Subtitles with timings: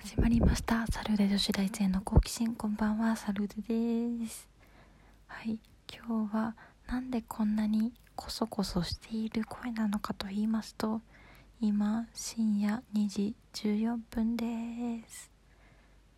[0.00, 0.86] 始まりました。
[0.86, 2.54] サルーデ女子大生の好奇心。
[2.54, 3.16] こんばんは。
[3.16, 4.48] サルーデです。
[5.26, 5.58] はい。
[5.92, 6.54] 今日は
[6.86, 11.00] なんでこんなにコソコソしている声なのかと言いますと
[11.60, 14.46] 今深夜2時14分で
[15.08, 15.32] す。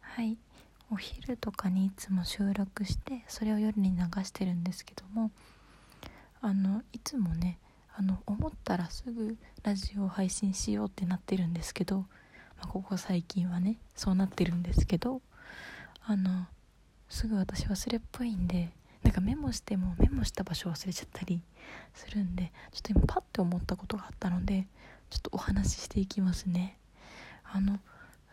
[0.00, 0.38] はい。
[0.90, 5.30] お昼とかにいつも収録してそれを夜に流してるんですけども
[6.40, 7.58] あのいつもね
[7.94, 12.06] あの思ったらすぐラジオを配信しようってなってるんですけど
[12.60, 15.20] あ、ここ最近はねそうなってるんですけど
[16.04, 16.46] あの
[17.08, 18.70] すぐ私忘れっぽいんで
[19.02, 21.40] なんかメモしてもメモした場所忘れちゃったり
[21.94, 24.66] するんでちょっと今パッて思ったことがあったので
[25.10, 26.76] ちょっとお話ししていきますね。
[27.44, 27.78] あの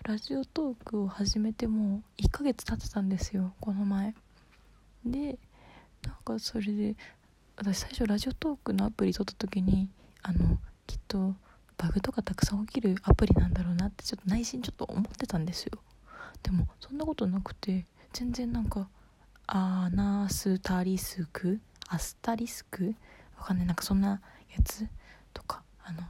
[0.03, 4.15] ラジオトークを始めてもう1ヶ月経ってたんですよこの前。
[5.05, 5.37] で
[6.05, 6.95] なんかそれで
[7.55, 9.87] 私最初ラジオトークのアプリ撮った時に
[10.23, 11.35] あのきっと
[11.77, 15.79] バグとかたくさん起きるアプリなんだろうなってちょっと内心ちょっと思ってたんですよ。
[16.41, 18.89] でもそんなことなくて全然なんか
[19.47, 22.95] アナスタリスクアスタリスク
[23.37, 23.65] わかんない。
[23.65, 24.21] なんかそんな
[24.55, 24.87] やつ
[25.33, 26.01] とかあの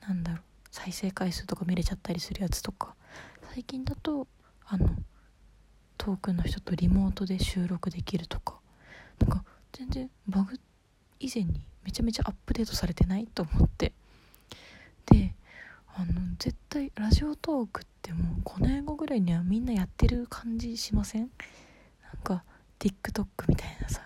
[0.00, 2.94] なんだろう再生回数とか見れちゃったりするやつとか
[3.52, 4.26] 最近だと
[4.66, 4.88] あの
[5.98, 8.58] 遠くの人とリモートで収録できるとか
[9.18, 10.58] なんか全然バグ
[11.18, 13.92] 以前にめちゃめちゃアップデートされてないと思って。
[15.06, 15.34] で
[15.94, 21.30] あの絶対ラジオトークってもう5年後ぐらいにはみんなやってる感じしません？
[22.12, 22.44] なんか
[22.78, 24.02] TikTok みたいなさ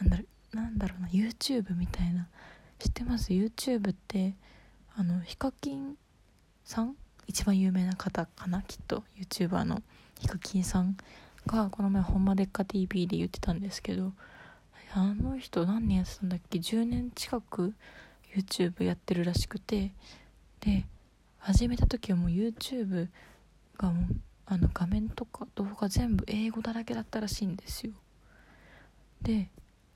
[0.00, 2.28] なんだろうなんだろうな YouTube みたいな
[2.78, 4.34] 知ってます？YouTube って
[4.96, 5.96] あのヒカキン
[6.64, 6.94] さん？
[7.26, 9.82] 一番有名な方かなきっと YouTuber の。
[10.20, 10.96] ヒカキンさん
[11.46, 14.12] がこの前「ほんまでっか TV」で言ってたんですけど
[14.94, 17.74] あの人何年やってたんだっけ？10年近く
[18.34, 19.92] YouTube やってるらしくて
[20.64, 20.84] で
[21.38, 23.08] 始めた時はもう YouTube
[23.76, 23.92] が
[24.46, 27.92] あの画面とか動画全部英語だらけだったらしいんですよ。
[29.20, 29.50] で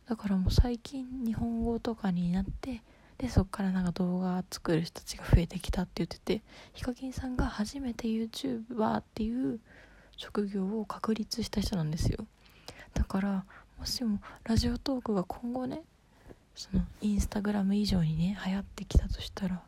[0.07, 2.83] だからもう最近日本語とかになって
[3.19, 6.43] でそっからなんか動画作る人たちが増えてきたって言ってて
[6.73, 9.61] ヒカキンさんが初めて YouTuber っていう
[10.17, 12.27] 職業を確立した人なんですよ。
[12.95, 13.45] だから
[13.79, 15.83] もしもラジオトークが今後ね
[16.55, 19.63] そのインスタグラム以上にね流行ってきたとしたら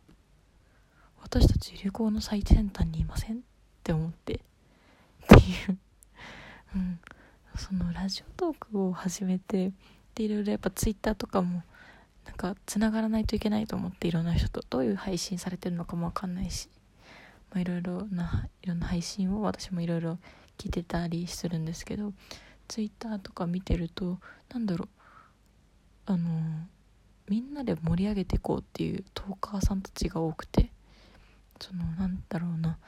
[1.31, 3.39] 私たち流行の最先端にいませんっ
[3.85, 4.35] て思って。
[4.35, 4.39] っ
[5.29, 5.39] てい
[5.73, 5.79] う。
[6.75, 6.99] うん。
[7.55, 9.71] そのラジオトークを始めて
[10.17, 11.63] でいろいろやっぱツイッターとかも
[12.27, 16.69] なんかつながらないといけないと思っていろんな人とどういう配信されてるのかもわかんないし、
[17.53, 20.19] まあ、いろいろないろんな配信を私もいろいろ
[20.59, 22.13] 聞いてたりするんですけど
[22.67, 24.19] ツイッターとか見てると
[24.53, 24.89] なんだろう。
[26.07, 26.29] あの
[27.29, 30.73] みんなで盛り上げていこうっていうトーカーさんたちが多くて。
[31.61, 32.79] そのなんだろうな。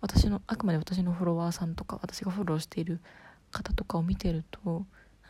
[0.00, 3.00] 私のあくまで私のフォロワーさんとか私がフォローしている
[3.50, 4.84] 方とかを見てると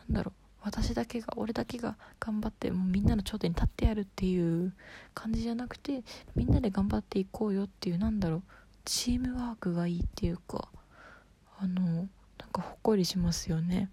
[0.09, 0.33] なんだろう。
[0.63, 4.73] 私だけが俺だけが頑張ってもうみんなの頂点に立ってやるっていう
[5.13, 6.03] 感じじゃなくて
[6.35, 8.43] みんなで頑張っていこうよっていうなんだろう。
[8.83, 10.67] チームワークがいいっていうか
[11.59, 12.07] あのなん
[12.51, 13.89] かほっこりしますよね。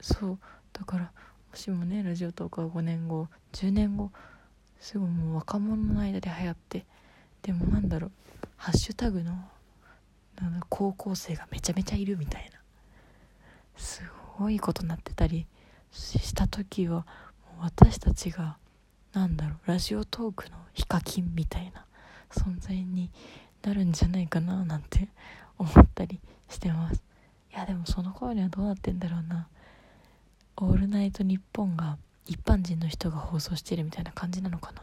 [0.00, 0.38] そう。
[0.72, 1.12] だから
[1.50, 4.10] もしもねラジオトークは5年後10年後
[4.80, 6.84] すごいもう若者の間で流行って
[7.44, 8.10] でもなんだろう
[8.56, 9.32] ハッシュタグの
[10.70, 12.58] 高校生がめちゃめちゃいるみたいな。
[13.76, 14.02] す
[14.38, 15.46] ごいことになってたり
[15.92, 17.06] した時は
[17.60, 18.56] 私たちが
[19.12, 21.84] なんだろうラジオトークのヒカキンみたいな
[22.30, 23.10] 存在に
[23.62, 25.08] なるんじゃないかななんて
[25.58, 27.02] 思ったりしてます。
[27.52, 29.48] いやでもその頃にはどうなってんだろうな
[30.56, 34.82] 「オールナイトニッポン」が一般人の人が放送してるみたいな感じなのかな。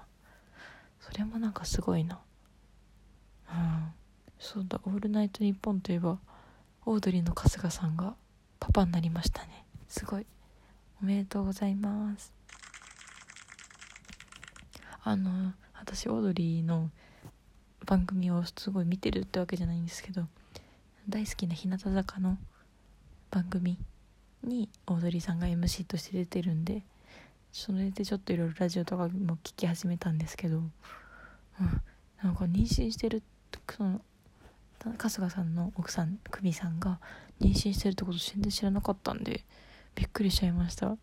[0.99, 2.19] それもなんかすごいな。
[3.51, 3.93] うん
[4.39, 6.19] そうだ「オールナイトニッポン」といえば
[6.85, 8.15] オードリーの春日さんが
[8.59, 9.65] パパになりましたね。
[9.87, 10.25] すごい。
[11.01, 12.33] おめでとうございます。
[15.03, 16.91] あの私オードリーの
[17.85, 20.27] 番組をすごい見てるってわけじゃないんですけど
[21.09, 22.37] 大好きな日向坂の
[23.31, 23.79] 番組
[24.43, 26.83] にオードリーさんが MC として出てるんで
[27.51, 30.71] それでちょっといろいろラジオとかも聞き始めたんですけど、うん、
[32.23, 33.23] なんか妊娠してる
[33.69, 34.01] その
[34.97, 36.99] 春日さんの奥さん久美さんが
[37.39, 39.43] 妊娠してるってこと全然知らなかったんで
[39.95, 40.97] びっくりしちゃいました。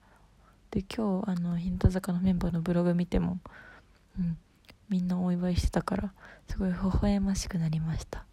[0.71, 3.39] で今日あの日向坂のメンバーのブログ見ても
[4.19, 4.37] うん
[4.89, 6.13] みんなお祝いしてたから
[6.49, 8.25] すごい微笑ましくなりました。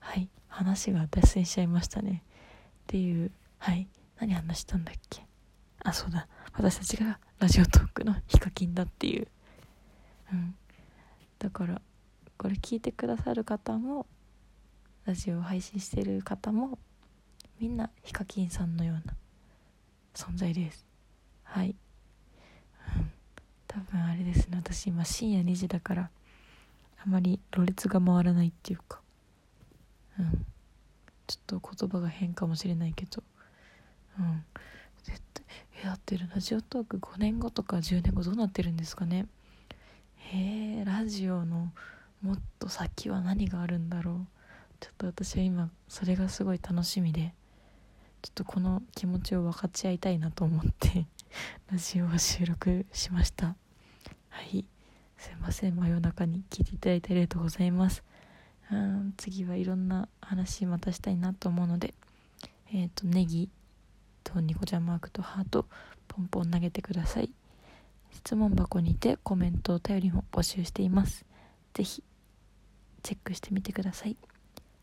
[0.00, 2.22] はい話が脱線しちゃいましたね。
[2.24, 2.30] っ
[2.86, 3.88] ていうはい
[4.18, 5.26] 何話したんだっけ？
[5.82, 6.26] あそうだ。
[6.54, 9.28] 私たちがラジオトークのヒカキンだっていう。
[10.32, 10.54] うん。
[11.38, 11.82] だから
[12.44, 14.04] これ聞いてくださる方も
[15.06, 16.78] ラジオを配信してる方も
[17.58, 19.14] みんなヒカキンさんのような
[20.14, 20.84] 存在です。
[21.42, 21.74] はい、
[22.98, 23.10] うん、
[23.66, 24.58] 多分あれですね。
[24.58, 26.10] 私今深夜2時だから
[27.02, 29.00] あまりろれつが回らないっていうか。
[30.18, 30.44] うん。
[31.26, 33.22] ちょっと言葉が変かもしれないけど。
[34.18, 34.44] うん。
[35.02, 35.46] 絶対
[35.82, 39.28] えだってるラジオトーク5年後とか10年後どうなってるんですかね。
[40.16, 41.72] へえラジオの
[42.24, 44.26] もっと先は何があるんだろう。
[44.80, 47.34] ちょっと私は今それがすごい楽しみで
[48.22, 51.06] ちょっとこの気持ちを分かち合いたいなと思って
[51.70, 53.56] ラジオを収録しました。
[54.30, 54.64] はい。
[55.18, 55.76] すいません。
[55.76, 58.02] 真夜中に聞いていただいてありがとうございます。
[58.72, 61.92] うん次はいろんな話またしたいなと思うので
[62.72, 63.50] えっ、ー、とネギ
[64.22, 65.68] とニコちゃんマークとハート
[66.08, 67.30] ポンポン投げてください。
[68.12, 71.26] 質問箱にてコメントお便りも募集しています。
[71.74, 72.04] 是非
[73.04, 74.16] チェックしてみてください。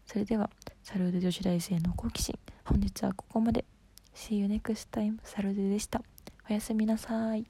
[0.05, 0.49] それでは
[0.83, 2.37] サルーデ女子大生の好奇心。
[2.63, 3.65] 本日はここまで。
[4.13, 6.03] See you next time サルデでした。
[6.47, 7.45] おやすみなさい。